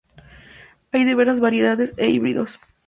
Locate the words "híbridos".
2.09-2.59